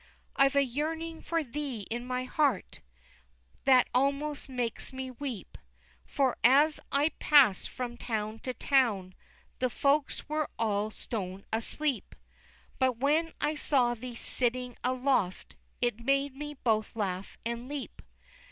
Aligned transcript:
XI. 0.01 0.07
"I've 0.37 0.55
a 0.55 0.63
yearning 0.63 1.21
for 1.21 1.43
thee 1.43 1.85
in 1.91 2.07
my 2.07 2.23
heart 2.23 2.79
That 3.65 3.87
almost 3.93 4.49
makes 4.49 4.91
me 4.91 5.11
weep, 5.11 5.59
For 6.07 6.37
as 6.43 6.79
I 6.91 7.09
pass'd 7.19 7.67
from 7.67 7.97
town 7.97 8.39
to 8.39 8.55
town 8.55 9.13
The 9.59 9.69
folks 9.69 10.27
were 10.27 10.49
all 10.57 10.89
stone 10.89 11.45
asleep, 11.53 12.15
But 12.79 12.97
when 12.97 13.31
I 13.39 13.53
saw 13.53 13.93
thee 13.93 14.15
sitting 14.15 14.75
aloft, 14.83 15.55
It 15.81 15.99
made 15.99 16.35
me 16.35 16.55
both 16.55 16.95
laugh 16.95 17.37
and 17.45 17.69
leap!" 17.69 18.01